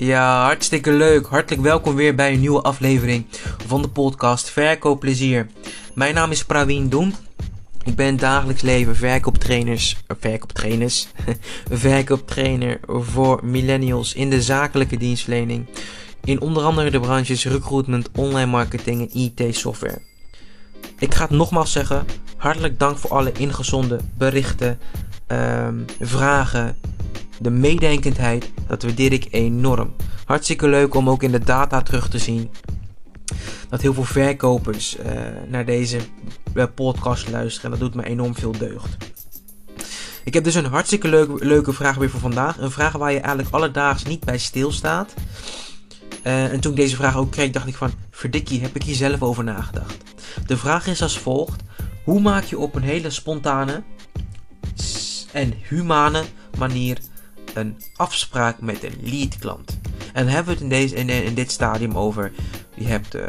[0.00, 1.26] Ja, hartstikke leuk.
[1.26, 3.26] Hartelijk welkom weer bij een nieuwe aflevering
[3.66, 5.46] van de podcast Verkoopplezier.
[5.94, 7.14] Mijn naam is Praveen Doen.
[7.84, 11.08] Ik ben dagelijks leven verkooptrainers, uh, verkooptrainers,
[11.70, 15.66] verkooptrainer voor millennials in de zakelijke dienstverlening.
[16.24, 20.02] In onder andere de branches recruitment, online marketing en IT software.
[20.98, 22.04] Ik ga het nogmaals zeggen,
[22.36, 24.78] hartelijk dank voor alle ingezonden berichten,
[25.26, 26.76] ehm, vragen,
[27.40, 29.94] de meedenkendheid, dat waardeer ik enorm.
[30.24, 32.50] Hartstikke leuk om ook in de data terug te zien
[33.68, 35.04] dat heel veel verkopers uh,
[35.48, 35.98] naar deze
[36.54, 37.72] uh, podcast luisteren.
[37.72, 38.96] En dat doet me enorm veel deugd.
[40.24, 42.58] Ik heb dus een hartstikke leuke, leuke vraag weer voor vandaag.
[42.58, 45.14] Een vraag waar je eigenlijk alledaags niet bij stilstaat.
[46.24, 47.92] Uh, en toen ik deze vraag ook kreeg, dacht ik van...
[48.10, 49.96] Verdikkie, heb ik hier zelf over nagedacht.
[50.46, 51.62] De vraag is als volgt.
[52.04, 53.82] Hoe maak je op een hele spontane
[55.32, 56.24] en humane
[56.58, 56.98] manier
[57.54, 59.78] een afspraak met een lead klant.
[60.12, 62.32] En hebben we het in, deze, in, dit stadium over.
[62.74, 63.22] Je hebt uh,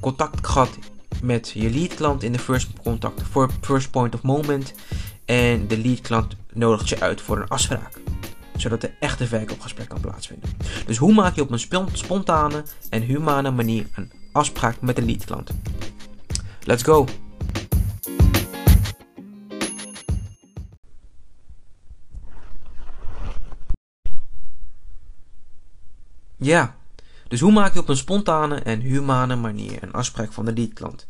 [0.00, 0.78] contact gehad
[1.22, 4.74] met je lead klant in de first, contact, for first point of moment.
[5.24, 8.00] En de lead klant nodigt je uit voor een afspraak.
[8.56, 10.50] Zodat de echte verkoopgesprek kan plaatsvinden.
[10.86, 15.24] Dus hoe maak je op een spontane en humane manier een afspraak met de lead
[15.24, 15.50] klant?
[16.64, 17.06] Let's go!
[26.38, 26.76] Ja,
[27.28, 31.06] dus hoe maak je op een spontane en humane manier een afspraak van de leadklant?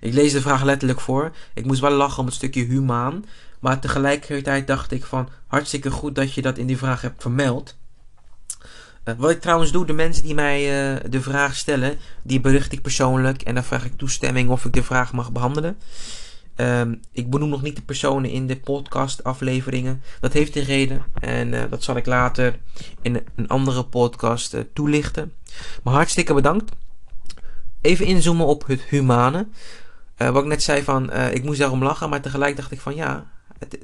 [0.00, 1.32] Ik lees de vraag letterlijk voor.
[1.54, 3.24] Ik moest wel lachen om het stukje humaan.
[3.60, 7.76] Maar tegelijkertijd dacht ik van hartstikke goed dat je dat in die vraag hebt vermeld.
[9.04, 12.72] Uh, wat ik trouwens doe, de mensen die mij uh, de vraag stellen, die bericht
[12.72, 15.76] ik persoonlijk en dan vraag ik toestemming of ik de vraag mag behandelen.
[16.56, 20.02] Um, ik benoem nog niet de personen in de podcast afleveringen.
[20.20, 22.58] Dat heeft een reden en uh, dat zal ik later
[23.02, 25.32] in een andere podcast uh, toelichten.
[25.82, 26.72] Maar hartstikke bedankt.
[27.80, 29.46] Even inzoomen op het humane.
[30.18, 32.94] Uh, wat ik net zei van, ik moest daarom lachen, maar tegelijk dacht ik van
[32.94, 33.78] ja, het,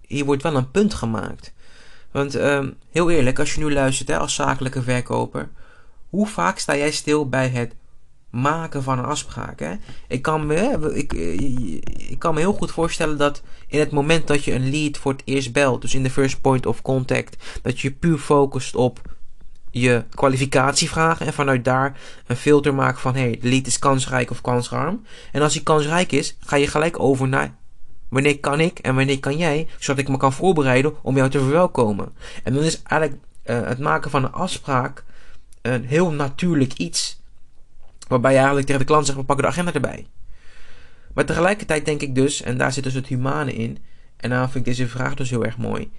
[0.00, 1.52] hier wordt wel een punt gemaakt.
[2.10, 5.48] Want ehm, heel eerlijk, als je nu luistert hè, als zakelijke verkoper,
[6.10, 7.74] hoe vaak sta jij stil bij het
[8.34, 9.60] maken van een afspraak.
[9.60, 9.74] Hè?
[10.08, 11.12] Ik, kan me, ik,
[12.08, 15.12] ik kan me heel goed voorstellen dat in het moment dat je een lead voor
[15.12, 19.00] het eerst belt, dus in de first point of contact, dat je puur focust op
[19.70, 24.40] je kwalificatievragen en vanuit daar een filter maakt van hey, de lead is kansrijk of
[24.40, 25.04] kansarm.
[25.32, 27.54] En als die kansrijk is, ga je gelijk over naar
[28.08, 31.38] wanneer kan ik en wanneer kan jij, zodat ik me kan voorbereiden om jou te
[31.38, 32.12] verwelkomen.
[32.42, 35.04] En dan is eigenlijk uh, het maken van een afspraak
[35.62, 37.22] een heel natuurlijk iets
[38.08, 40.06] Waarbij je eigenlijk tegen de klant zegt, we pakken de agenda erbij.
[41.14, 43.78] Maar tegelijkertijd denk ik dus, en daar zit dus het humane in.
[44.16, 45.90] En daarom vind ik deze vraag dus heel erg mooi.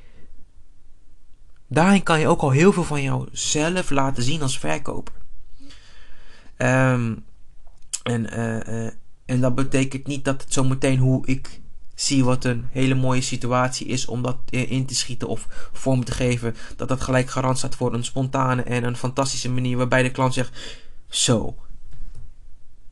[1.67, 5.13] Daarin kan je ook al heel veel van jouzelf laten zien als verkoper.
[6.57, 7.23] Um,
[8.03, 8.91] en, uh, uh,
[9.25, 11.61] en dat betekent niet dat het zometeen hoe ik
[11.95, 16.11] zie wat een hele mooie situatie is om dat in te schieten of vorm te
[16.11, 20.11] geven, dat dat gelijk garant staat voor een spontane en een fantastische manier waarbij de
[20.11, 21.55] klant zegt: Zo,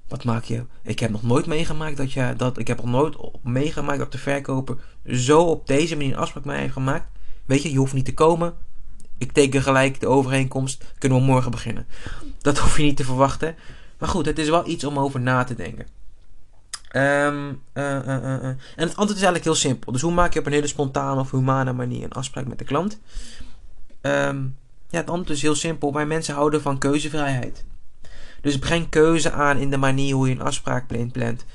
[0.07, 0.65] wat maak je?
[0.83, 2.57] Ik heb nog nooit meegemaakt dat je dat.
[2.57, 6.59] Ik heb nog nooit meegemaakt dat de verkoper zo op deze manier een afspraak mee
[6.59, 7.07] heeft gemaakt.
[7.45, 8.53] Weet je, je hoeft niet te komen.
[9.17, 10.93] Ik teken gelijk de overeenkomst.
[10.97, 11.87] Kunnen we morgen beginnen.
[12.41, 13.55] Dat hoef je niet te verwachten.
[13.99, 15.87] Maar goed, het is wel iets om over na te denken.
[16.95, 19.91] Um, uh, uh, en het antwoord is eigenlijk heel simpel.
[19.91, 22.65] Dus hoe maak je op een hele spontane of humane manier een afspraak met de
[22.65, 22.99] klant?
[24.01, 24.57] Um,
[24.89, 25.93] ja, het antwoord is heel simpel.
[25.93, 27.65] Wij mensen houden van keuzevrijheid.
[28.43, 31.45] Dus breng keuze aan in de manier hoe je een afspraak plant.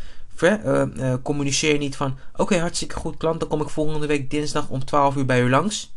[0.42, 4.68] Uh, uh, communiceer niet van: Oké, hartstikke goed, klant, dan kom ik volgende week dinsdag
[4.68, 5.94] om 12 uur bij u langs.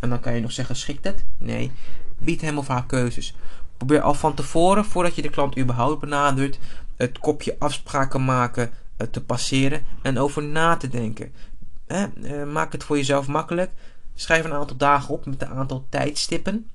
[0.00, 1.24] En dan kan je nog zeggen: Schikt het?
[1.38, 1.72] Nee.
[2.18, 3.34] Bied hem of haar keuzes.
[3.76, 6.58] Probeer al van tevoren, voordat je de klant überhaupt benadert,
[6.96, 11.32] het kopje afspraken maken uh, te passeren en over na te denken.
[12.52, 13.70] maak het voor jezelf makkelijk.
[14.14, 16.70] Schrijf een aantal dagen op met een aantal tijdstippen.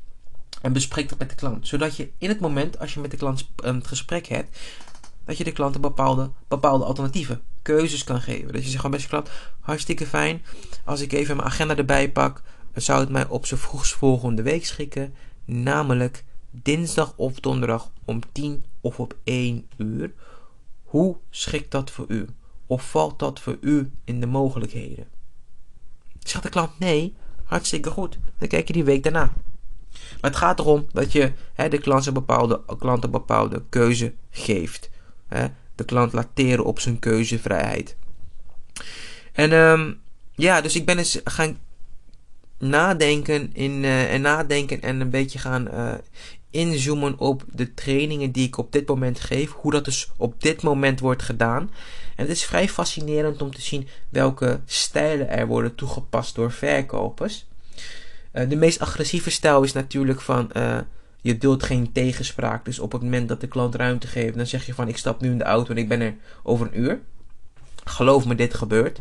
[0.64, 1.68] En bespreek dat met de klant.
[1.68, 4.60] Zodat je in het moment, als je met de klant een gesprek hebt,
[5.26, 8.54] dat je de klant een bepaalde, bepaalde alternatieven, keuzes kan geven.
[8.54, 9.30] Dat je zegt gewoon beste klant,
[9.60, 10.42] hartstikke fijn.
[10.86, 12.42] Als ik even mijn agenda erbij pak,
[12.74, 15.14] zou het mij op z'n vroegst volgende week schikken.
[15.46, 20.14] Namelijk dinsdag of donderdag om 10 of op 1 uur.
[20.84, 22.28] Hoe schikt dat voor u?
[22.66, 25.08] Of valt dat voor u in de mogelijkheden?
[26.20, 28.18] Zegt de klant nee, hartstikke goed.
[28.38, 29.34] Dan kijk je die week daarna.
[30.22, 34.14] Maar het gaat erom dat je hè, de klant een, bepaalde, klant een bepaalde keuze
[34.30, 34.90] geeft.
[35.28, 35.48] Hè.
[35.76, 37.96] De klant laat teren op zijn keuzevrijheid.
[39.34, 40.00] En um,
[40.32, 41.58] ja, dus ik ben eens gaan
[42.58, 45.70] nadenken in, en nadenken en een beetje gaan
[46.54, 49.52] inzoomen op de trainingen die ik op dit moment geef.
[49.52, 51.72] Hoe dat dus op dit moment wordt gedaan.
[52.16, 57.46] En het is vrij fascinerend om te zien welke stijlen er worden toegepast door verkopers.
[58.34, 60.78] Uh, de meest agressieve stijl is natuurlijk van uh,
[61.22, 62.66] je duldt geen tegenspraak.
[62.66, 65.22] Dus op het moment dat de klant ruimte geeft, dan zeg je van ik stap
[65.22, 67.00] nu in de auto en ik ben er over een uur.
[67.84, 69.00] Geloof me, dit gebeurt.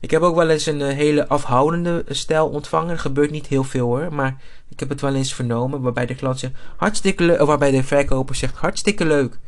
[0.00, 2.90] Ik heb ook wel eens een uh, hele afhoudende stijl ontvangen.
[2.90, 4.36] Er gebeurt niet heel veel hoor, maar
[4.68, 8.34] ik heb het wel eens vernomen waarbij de klant zegt hartstikke leuk, waarbij de verkoper
[8.34, 9.38] zegt hartstikke leuk.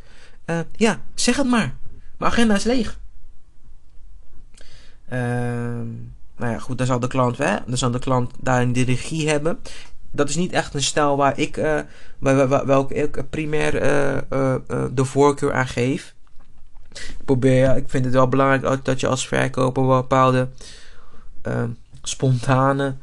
[0.72, 1.74] ja, zeg het maar.
[2.18, 2.98] Mijn agenda is leeg.
[5.08, 5.88] Ehm
[6.40, 9.28] nou ja, goed, dan zal de klant, hè, dan zal de klant daarin de regie
[9.28, 9.58] hebben.
[10.12, 11.80] Dat is niet echt een stijl waar ik, uh,
[12.18, 16.14] waar, welke ik primair uh, uh, de voorkeur aan geef.
[16.92, 20.48] Ik probeer, ik vind het wel belangrijk dat je als verkoper bepaalde
[22.02, 22.94] spontane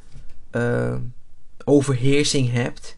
[1.63, 2.97] overheersing hebt.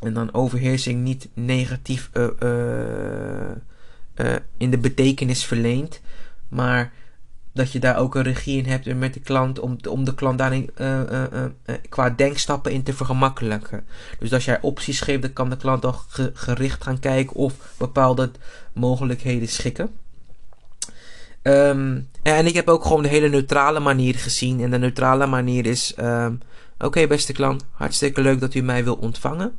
[0.00, 2.10] En dan overheersing niet negatief
[4.56, 6.00] in de betekenis verleent,
[6.48, 6.92] maar
[7.58, 10.38] dat je daar ook een regie in hebt met de klant om, om de klant
[10.38, 11.22] daarin uh, uh,
[11.66, 13.86] uh, qua denkstappen in te vergemakkelijken.
[14.18, 16.00] Dus als jij opties geeft, dan kan de klant al
[16.34, 18.30] gericht gaan kijken of bepaalde
[18.72, 19.90] mogelijkheden schikken.
[21.42, 24.60] Um, en ik heb ook gewoon de hele neutrale manier gezien.
[24.60, 26.40] En de neutrale manier is: um,
[26.78, 29.58] Oké, beste klant, hartstikke leuk dat u mij wil ontvangen.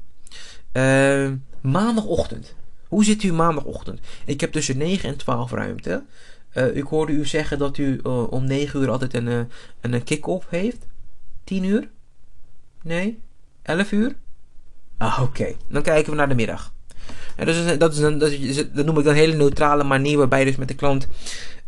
[0.74, 1.32] Uh,
[1.62, 2.56] maandagochtend.
[2.88, 4.00] Hoe zit u maandagochtend?
[4.26, 6.04] Ik heb tussen 9 en 12 ruimte.
[6.54, 9.40] Uh, ik hoorde u zeggen dat u uh, om 9 uur altijd een, uh,
[9.82, 10.88] een kick-off heeft.
[11.44, 11.90] 10 uur?
[12.84, 13.20] Nee?
[13.62, 14.16] 11 uur?
[14.98, 15.56] Ah, oké.
[15.68, 16.74] Dan kijken we naar de middag.
[17.36, 20.40] En is, dat, is een, dat, is, dat noem ik een hele neutrale manier waarbij
[20.40, 21.08] je dus met de klant.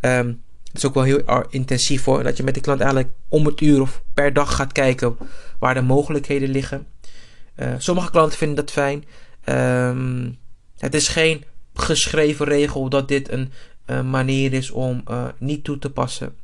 [0.00, 0.42] Um,
[0.72, 2.22] is ook wel heel intensief hoor.
[2.22, 5.16] Dat je met de klant eigenlijk om het uur of per dag gaat kijken
[5.58, 6.86] waar de mogelijkheden liggen.
[7.78, 9.04] sommige klanten vinden dat fijn.
[9.44, 10.38] Um,
[10.78, 11.44] het is geen
[11.74, 13.52] geschreven regel dat dit een,
[14.00, 16.34] manier is om uh, niet toe te passen.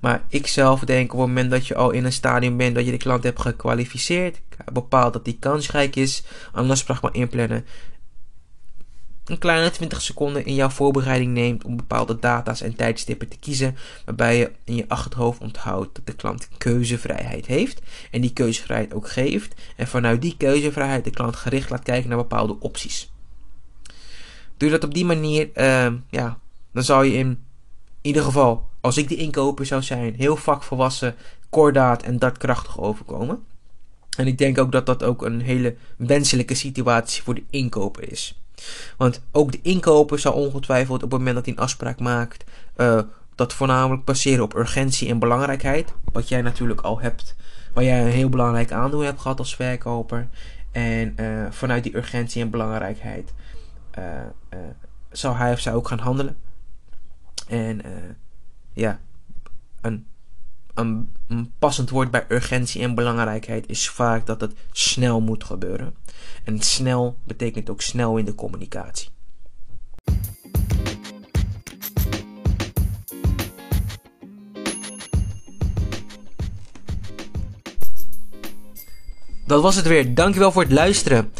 [0.00, 2.84] Maar ik zelf denk op het moment dat je al in een stadium bent dat
[2.84, 4.40] je de klant hebt gekwalificeerd,
[4.72, 7.64] bepaald dat die kansrijk is, een afspraak maar inplannen.
[9.24, 13.76] Een kleine 20 seconden in jouw voorbereiding neemt om bepaalde data's en tijdstippen te kiezen,
[14.04, 17.80] waarbij je in je achterhoofd onthoudt dat de klant keuzevrijheid heeft
[18.10, 22.18] en die keuzevrijheid ook geeft en vanuit die keuzevrijheid de klant gericht laat kijken naar
[22.18, 23.10] bepaalde opties.
[24.58, 26.38] Doe dat op die manier, uh, ja,
[26.72, 27.44] dan zou je in
[28.00, 31.14] ieder geval, als ik de inkoper zou zijn, heel vakvolwassen,
[31.50, 33.44] kordaat en dartkrachtig overkomen.
[34.16, 38.40] En ik denk ook dat dat ook een hele wenselijke situatie voor de inkoper is.
[38.96, 42.44] Want ook de inkoper zal ongetwijfeld op het moment dat hij een afspraak maakt,
[42.76, 43.00] uh,
[43.34, 45.92] dat voornamelijk baseren op urgentie en belangrijkheid.
[46.12, 47.36] Wat jij natuurlijk al hebt,
[47.72, 50.28] waar jij een heel belangrijk aandeel hebt gehad als verkoper.
[50.72, 53.32] En uh, vanuit die urgentie en belangrijkheid
[53.98, 54.66] uh, uh,
[55.10, 56.36] zou hij of zij ook gaan handelen.
[57.48, 57.92] En uh,
[58.72, 59.00] ja,
[59.80, 60.06] een,
[60.74, 65.94] een, een, passend woord bij urgentie en belangrijkheid is vaak dat het snel moet gebeuren.
[66.44, 69.08] En snel betekent ook snel in de communicatie.
[79.46, 80.14] Dat was het weer.
[80.14, 81.32] Dankjewel voor het luisteren.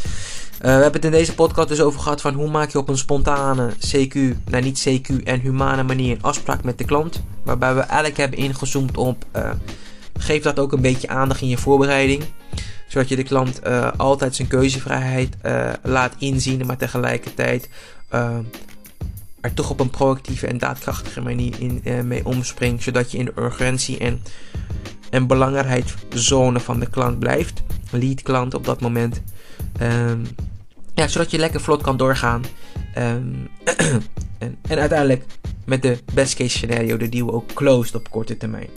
[0.58, 2.88] Uh, we hebben het in deze podcast dus over gehad van hoe maak je op
[2.88, 7.22] een spontane CQ, nou niet CQ en humane manier een afspraak met de klant.
[7.42, 9.50] Waarbij we eigenlijk hebben ingezoomd op, uh,
[10.18, 12.24] geef dat ook een beetje aandacht in je voorbereiding.
[12.88, 15.36] Zodat je de klant uh, altijd zijn keuzevrijheid
[15.82, 17.68] laat inzien, maar tegelijkertijd
[19.40, 22.82] er toch op een proactieve en daadkrachtige manier in, mee omspringt.
[22.82, 24.22] Zodat je in de urgentie en,
[25.10, 27.62] en belangrijkheidszone van de klant blijft.
[27.90, 29.22] Lead klant op dat moment.
[30.98, 32.44] Ja, zodat je lekker vlot kan doorgaan.
[32.98, 33.48] Um,
[34.38, 35.24] en, en, uiteindelijk
[35.64, 38.68] met de best case scenario de deal ook closed op korte termijn.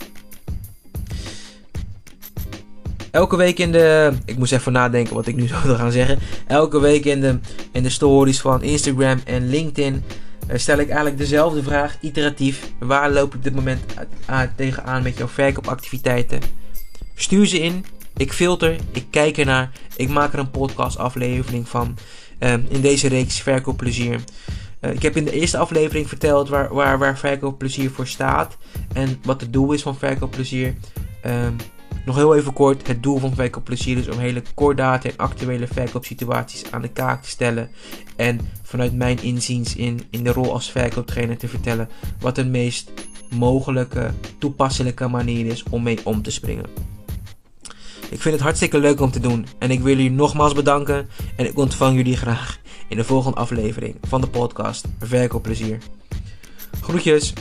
[3.10, 4.12] Elke week in de.
[4.24, 6.18] Ik moest even nadenken wat ik nu zou gaan zeggen.
[6.46, 7.38] Elke week in de,
[7.72, 10.04] in de stories van Instagram en LinkedIn.
[10.50, 12.72] Uh, stel ik eigenlijk dezelfde vraag, iteratief.
[12.78, 13.80] Waar loop ik op dit moment
[14.56, 16.40] tegenaan met jouw verkoopactiviteiten?
[17.14, 17.84] Stuur ze in
[18.16, 21.96] ik filter, ik kijk ernaar, ik maak er een podcast aflevering van.
[22.40, 24.20] Uh, in deze reeks Verkoopplezier.
[24.80, 28.56] Uh, ik heb in de eerste aflevering verteld waar, waar, waar verkoopplezier voor staat.
[28.92, 30.74] En wat het doel is van verkoopplezier.
[31.26, 31.46] Uh,
[32.04, 32.86] nog heel even kort.
[32.86, 37.28] Het doel van verkoopplezier is om hele kordate en actuele verkoopsituaties aan de kaak te
[37.28, 37.70] stellen.
[38.16, 41.88] En vanuit mijn inziens in, in de rol als verkooptrainer te vertellen
[42.20, 42.90] wat de meest
[43.30, 46.66] mogelijke toepasselijke manier is om mee om te springen.
[48.12, 51.46] Ik vind het hartstikke leuk om te doen en ik wil jullie nogmaals bedanken en
[51.46, 55.78] ik ontvang jullie graag in de volgende aflevering van de podcast Verkoopplezier.
[56.80, 57.32] Groetjes!